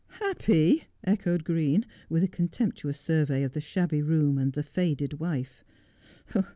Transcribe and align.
'Happy!' 0.17 0.85
echoed 1.03 1.43
Green, 1.43 1.85
with 2.09 2.23
a 2.23 2.27
contemptuous 2.27 2.99
survey 2.99 3.43
of 3.43 3.51
the 3.51 3.61
shabby 3.61 4.01
room 4.01 4.39
and 4.39 4.53
the 4.53 4.63
faded 4.63 5.19
wife. 5.19 5.63